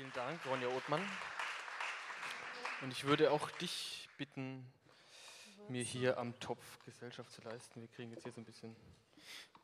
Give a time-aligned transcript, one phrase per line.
[0.00, 1.06] Vielen Dank, Ronja Othmann.
[2.80, 4.64] Und ich würde auch dich bitten,
[5.68, 7.82] mir hier am Topf Gesellschaft zu leisten.
[7.82, 8.74] Wir kriegen jetzt hier so ein bisschen.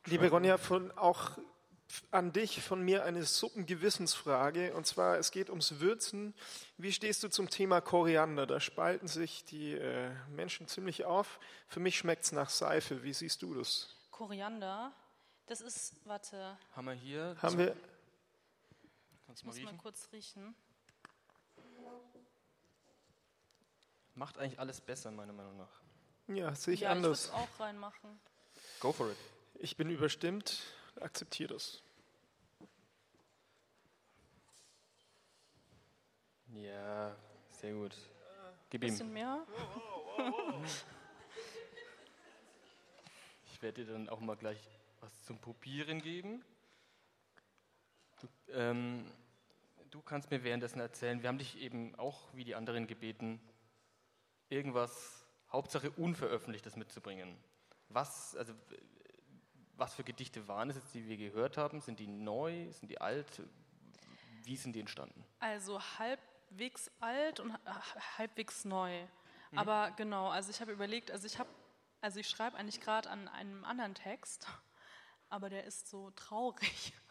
[0.05, 1.39] Liebe Ronja, von, auch
[2.11, 4.75] an dich von mir eine Suppengewissensfrage.
[4.75, 6.35] Und zwar, es geht ums Würzen.
[6.77, 8.45] Wie stehst du zum Thema Koriander?
[8.45, 11.39] Da spalten sich die äh, Menschen ziemlich auf.
[11.67, 13.01] Für mich schmeckt es nach Seife.
[13.01, 13.89] Wie siehst du das?
[14.11, 14.93] Koriander,
[15.47, 17.35] das ist, warte, Haben wir hier.
[17.41, 17.75] Haben wir,
[19.27, 20.55] Kannst ich mal muss mal kurz riechen.
[24.15, 25.81] Macht eigentlich alles besser, meiner Meinung nach.
[26.27, 27.25] ja, sehe ich ja, ich anders.
[27.25, 28.19] es auch reinmachen.
[28.79, 29.17] Go for it.
[29.55, 30.63] Ich bin überstimmt,
[30.99, 31.83] akzeptiere das.
[36.53, 37.15] Ja,
[37.51, 37.95] sehr gut.
[38.69, 38.89] Gib ihm.
[38.89, 39.45] Bisschen mehr?
[43.51, 44.59] Ich werde dir dann auch mal gleich
[45.01, 46.43] was zum Probieren geben.
[48.21, 49.11] Du, ähm,
[49.91, 53.39] du kannst mir währenddessen erzählen, wir haben dich eben auch wie die anderen gebeten,
[54.49, 57.37] irgendwas, Hauptsache Unveröffentlichtes mitzubringen.
[57.89, 58.53] Was, also,
[59.75, 61.79] was für Gedichte waren es jetzt, die wir gehört haben?
[61.79, 62.71] Sind die neu?
[62.73, 63.41] Sind die alt?
[64.43, 65.23] Wie sind die entstanden?
[65.39, 67.81] Also halbwegs alt und ha-
[68.17, 69.05] halbwegs neu.
[69.51, 69.57] Mhm.
[69.57, 71.49] Aber genau, also ich habe überlegt, also ich habe,
[72.01, 74.47] also ich schreibe eigentlich gerade an einem anderen Text,
[75.29, 76.93] aber der ist so traurig.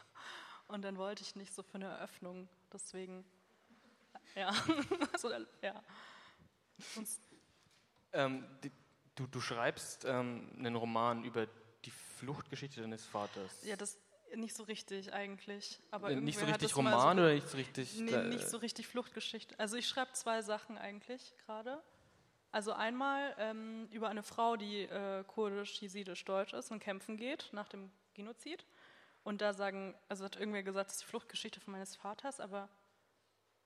[0.69, 2.49] Und dann wollte ich nicht so für eine Eröffnung,
[2.83, 3.25] deswegen,
[4.35, 4.49] ja,
[5.13, 5.31] also,
[5.63, 5.83] ja.
[8.13, 8.71] Ähm, die,
[9.15, 11.47] du, du schreibst ähm, einen Roman über
[11.85, 13.65] die Fluchtgeschichte deines Vaters.
[13.65, 13.99] ja, das
[14.35, 15.81] nicht so richtig eigentlich.
[15.91, 17.99] Aber Äh, nicht so richtig Roman so, oder nicht so richtig.
[17.99, 19.59] Nee, äh, nicht so richtig Fluchtgeschichte.
[19.59, 21.83] Also ich schreibe zwei Sachen eigentlich gerade.
[22.53, 27.51] Also einmal ähm, über eine Frau, die äh, kurdisch, jesidisch, deutsch ist und kämpfen geht
[27.53, 28.65] nach dem Genozid.
[29.27, 32.69] Und da sagen, also hat irgendwer gesagt, das ist die Fluchtgeschichte von meines Vaters, aber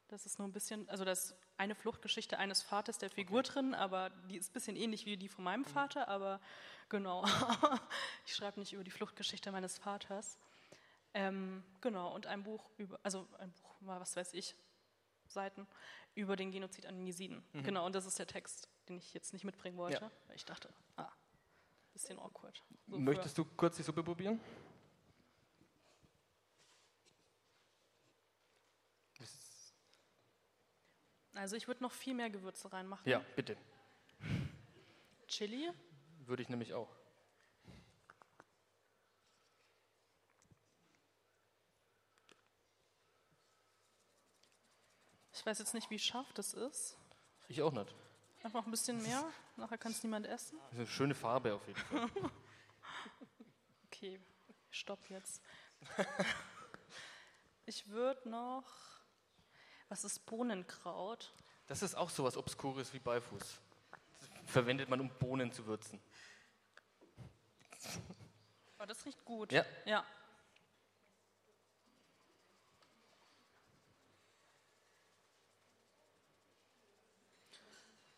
[0.08, 3.74] das ist nur ein bisschen, also das ist eine Fluchtgeschichte eines Vaters der Figur drin,
[3.74, 6.40] aber die ist ein bisschen ähnlich wie die von meinem Vater, aber
[6.88, 7.26] genau.
[8.24, 10.38] ich schreibe nicht über die Fluchtgeschichte meines Vaters.
[11.12, 14.56] Ähm, genau, und ein Buch über, also ein Buch, mal was weiß ich,
[15.26, 15.66] Seiten
[16.14, 17.44] über den Genozid an den Jesiden.
[17.52, 20.00] Genau, und das ist der Text, den ich jetzt nicht mitbringen wollte.
[20.00, 20.34] Ja.
[20.34, 21.12] Ich dachte, ah,
[21.92, 22.62] bisschen awkward.
[22.86, 24.40] So Möchtest du kurz die Suppe probieren?
[31.40, 33.08] Also ich würde noch viel mehr Gewürze reinmachen.
[33.08, 33.56] Ja, bitte.
[35.26, 35.70] Chili,
[36.26, 36.94] Würde ich nämlich auch.
[45.32, 46.98] ich weiß jetzt nicht, wie scharf das ist.
[47.48, 47.94] Ich auch nicht.
[48.42, 49.24] Einfach ein bisschen mehr,
[49.56, 50.58] nachher kann es niemand essen.
[50.58, 52.08] Das ist eine schöne Farbe auf jeden Fall.
[53.92, 54.18] Okay,
[54.70, 55.42] stopp jetzt.
[57.66, 58.64] Ich würde noch,
[59.90, 61.32] was ist Bohnenkraut?
[61.66, 63.60] Das ist auch sowas Obskures wie Beifuß.
[64.20, 66.00] Das verwendet man, um Bohnen zu würzen.
[68.78, 69.52] Oh, das riecht gut.
[69.52, 69.64] Ja.
[69.84, 70.04] Ja.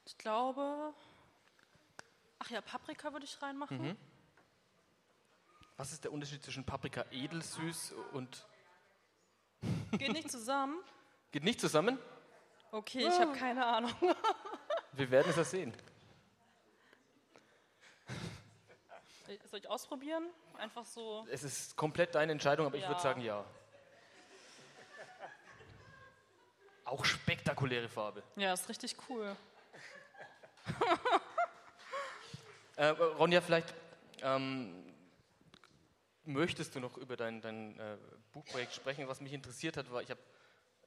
[0.04, 0.94] Ich glaube.
[2.38, 3.80] Ach ja, Paprika würde ich reinmachen.
[3.80, 3.96] Mhm.
[5.78, 8.46] Was ist der Unterschied zwischen Paprika edelsüß und.
[9.92, 10.78] Geht nicht zusammen.
[11.32, 11.98] Geht nicht zusammen?
[12.70, 13.92] Okay, ich habe keine Ahnung.
[14.92, 15.74] Wir werden es ja sehen.
[19.46, 20.24] Soll ich ausprobieren?
[20.58, 21.26] Einfach so.
[21.30, 23.00] Es ist komplett deine Entscheidung, aber ich würde Ja.
[23.00, 23.44] sagen ja.
[26.84, 28.22] Auch spektakuläre Farbe.
[28.36, 29.34] Ja, ist richtig cool.
[32.76, 33.74] Äh, Ronja, vielleicht
[34.22, 34.94] ähm,
[36.24, 37.98] möchtest du noch über dein, dein äh,
[38.32, 39.06] Buchprojekt sprechen.
[39.06, 40.20] Was mich interessiert hat, war, ich habe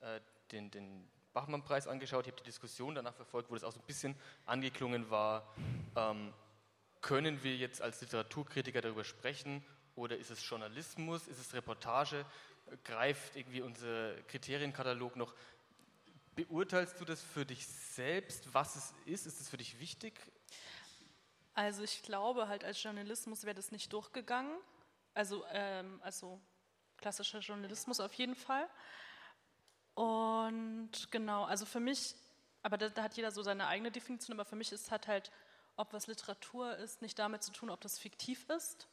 [0.02, 0.20] äh,
[0.56, 3.86] den, den Bachmann-Preis angeschaut, ich habe die Diskussion danach verfolgt, wo das auch so ein
[3.86, 5.54] bisschen angeklungen war.
[5.96, 6.34] Ähm,
[7.02, 9.64] können wir jetzt als Literaturkritiker darüber sprechen
[9.96, 12.26] oder ist es Journalismus, ist es Reportage?
[12.84, 15.34] Greift irgendwie unser Kriterienkatalog noch?
[16.36, 19.28] Beurteilst du das für dich selbst, was es ist?
[19.28, 20.20] Ist es für dich wichtig?
[21.54, 24.58] Also ich glaube halt als Journalismus wäre das nicht durchgegangen.
[25.14, 26.42] Also, ähm, also
[26.98, 28.68] klassischer Journalismus auf jeden Fall.
[29.96, 32.16] Und genau, also für mich,
[32.62, 35.32] aber da, da hat jeder so seine eigene Definition, aber für mich ist hat halt,
[35.78, 38.88] ob was Literatur ist, nicht damit zu tun, ob das fiktiv ist,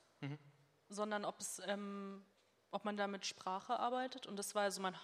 [0.88, 2.25] sondern ob es, ähm,
[2.70, 4.26] ob man da mit Sprache arbeitet.
[4.26, 4.96] Und das war also mein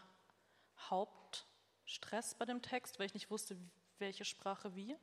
[0.88, 3.56] Hauptstress bei dem Text, weil ich nicht wusste,
[3.98, 4.96] welche Sprache wie.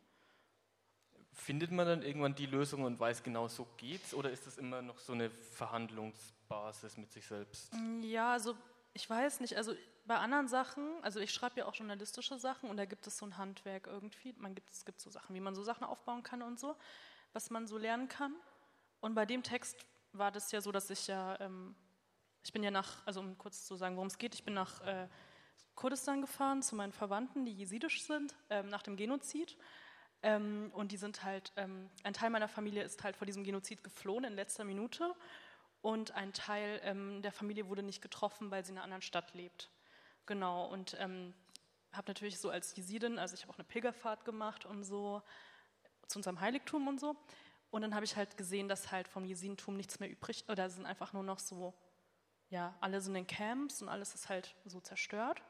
[1.33, 4.13] Findet man dann irgendwann die Lösung und weiß genau, so geht's?
[4.13, 7.73] Oder ist das immer noch so eine Verhandlungsbasis mit sich selbst?
[8.01, 8.55] Ja, also
[8.95, 9.75] ich weiß nicht, also
[10.05, 13.25] bei anderen Sachen, also ich schreibe ja auch journalistische Sachen und da gibt es so
[13.25, 14.33] ein Handwerk irgendwie.
[14.37, 16.75] Man gibt, es gibt so Sachen, wie man so Sachen aufbauen kann und so,
[17.33, 18.33] was man so lernen kann.
[19.01, 21.75] Und bei dem Text war das ja so, dass ich ja, ähm,
[22.41, 24.79] ich bin ja nach, also um kurz zu sagen, worum es geht, ich bin nach
[24.81, 25.09] äh,
[25.75, 29.57] Kurdistan gefahren zu meinen Verwandten, die jesidisch sind, ähm, nach dem Genozid.
[30.21, 33.83] Ähm, und die sind halt, ähm, ein Teil meiner Familie ist halt vor diesem Genozid
[33.83, 35.13] geflohen in letzter Minute
[35.85, 39.35] und ein Teil ähm, der Familie wurde nicht getroffen, weil sie in einer anderen Stadt
[39.35, 39.69] lebt.
[40.25, 41.35] Genau, und ähm,
[41.93, 45.21] habe natürlich so als Jesidin, also ich habe auch eine Pilgerfahrt gemacht und so
[46.07, 47.15] zu unserem Heiligtum und so.
[47.69, 50.87] Und dann habe ich halt gesehen, dass halt vom Jesidentum nichts mehr übrig, oder sind
[50.87, 51.75] einfach nur noch so,
[52.49, 55.43] ja, alle sind in Camps und alles ist halt so zerstört.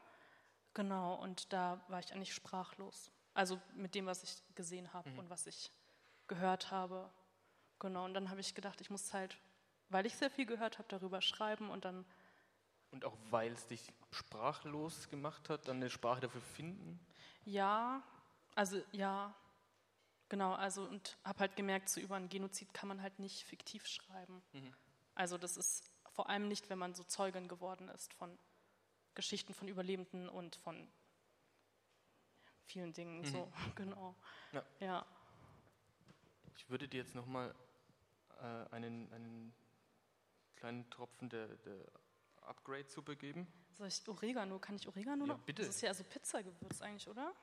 [0.74, 3.10] Genau, und da war ich eigentlich sprachlos.
[3.32, 5.20] Also mit dem, was ich gesehen habe mhm.
[5.20, 5.72] und was ich
[6.26, 7.10] gehört habe.
[7.78, 9.38] Genau, und dann habe ich gedacht, ich muss halt
[9.88, 12.04] weil ich sehr viel gehört habe, darüber schreiben und dann.
[12.90, 17.00] Und auch weil es dich sprachlos gemacht hat, dann eine Sprache dafür finden?
[17.44, 18.02] Ja,
[18.54, 19.34] also ja,
[20.28, 23.86] genau, also und habe halt gemerkt, so über einen Genozid kann man halt nicht fiktiv
[23.86, 24.42] schreiben.
[24.52, 24.72] Mhm.
[25.14, 28.38] Also das ist vor allem nicht, wenn man so Zeugin geworden ist von
[29.14, 30.88] Geschichten von Überlebenden und von
[32.64, 33.24] vielen Dingen, mhm.
[33.24, 34.14] so, genau.
[34.52, 34.64] Ja.
[34.80, 35.06] ja.
[36.56, 37.54] Ich würde dir jetzt nochmal
[38.40, 39.54] äh, einen, einen
[40.56, 41.78] kleinen Tropfen der, der
[42.42, 43.46] Upgrade-Suppe geben.
[43.70, 44.58] Soll ich Oregano?
[44.58, 45.38] Kann ich Oregano ja, noch?
[45.40, 45.62] bitte.
[45.62, 47.34] Das ist ja also Pizzagewürz eigentlich, oder?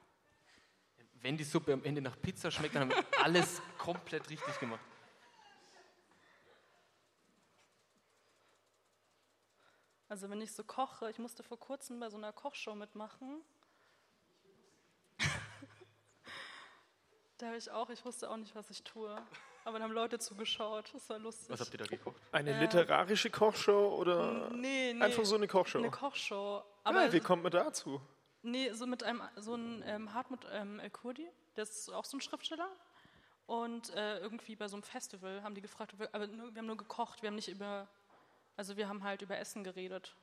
[1.22, 4.84] Wenn die Suppe am Ende nach Pizza schmeckt, dann haben wir alles komplett richtig gemacht.
[10.10, 13.42] Also wenn ich so koche, ich musste vor kurzem bei so einer Kochshow mitmachen.
[17.44, 19.14] Da habe ich auch, ich wusste auch nicht, was ich tue.
[19.66, 20.94] Aber dann haben Leute zugeschaut.
[20.94, 21.50] Das war lustig.
[21.50, 22.16] Was habt ihr da gekocht?
[22.32, 25.80] Eine äh, literarische Kochshow oder nee, nee, einfach so eine Kochshow?
[25.80, 26.64] Eine Kochshow.
[26.86, 28.00] Aber ja, wie kommt man dazu?
[28.44, 32.22] Nee, so mit einem so ein ähm, Hartmut ähm, El-Kurdi, der ist auch so ein
[32.22, 32.70] Schriftsteller.
[33.46, 36.78] Und äh, irgendwie bei so einem Festival haben die gefragt, aber nur, wir haben nur
[36.78, 37.90] gekocht, wir haben nicht über,
[38.56, 40.16] also wir haben halt über Essen geredet.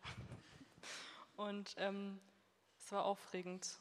[1.37, 2.19] Und ähm,
[2.79, 3.79] es war aufregend.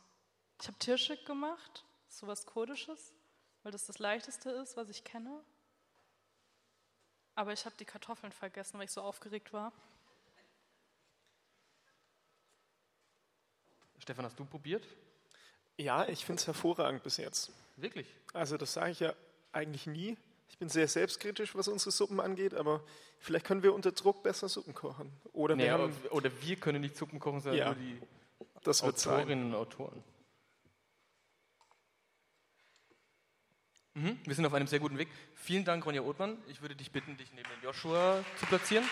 [0.61, 3.13] Ich habe Tirschik gemacht, so was Kurdisches
[3.69, 5.43] weil das das Leichteste ist, was ich kenne.
[7.35, 9.71] Aber ich habe die Kartoffeln vergessen, weil ich so aufgeregt war.
[13.99, 14.83] Stefan, hast du probiert?
[15.77, 17.51] Ja, ich finde es hervorragend bis jetzt.
[17.75, 18.07] Wirklich?
[18.33, 19.13] Also das sage ich ja
[19.51, 20.17] eigentlich nie.
[20.47, 22.83] Ich bin sehr selbstkritisch, was unsere Suppen angeht, aber
[23.19, 25.11] vielleicht können wir unter Druck besser Suppen kochen.
[25.31, 28.01] Oder, nee, wir, haben, oder wir können nicht Suppen kochen, sondern ja, nur die
[28.63, 30.03] das Autorinnen und Autoren.
[33.99, 35.09] Mhm, wir sind auf einem sehr guten Weg.
[35.35, 36.37] Vielen Dank, Ronja Othmann.
[36.47, 38.85] Ich würde dich bitten, dich neben Joshua zu platzieren.